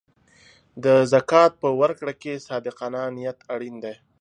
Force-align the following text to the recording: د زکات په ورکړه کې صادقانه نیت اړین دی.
د 0.83 0.85
زکات 1.13 1.51
په 1.61 1.69
ورکړه 1.81 2.13
کې 2.21 2.43
صادقانه 2.47 3.01
نیت 3.17 3.39
اړین 3.53 3.75
دی. 3.83 3.95